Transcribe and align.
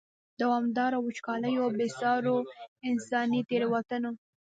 دوامدارو 0.39 0.97
وچکالیو، 1.03 1.65
بې 1.77 1.87
سارو 1.99 2.37
انساني 2.89 3.41
تېروتنو. 3.49 4.11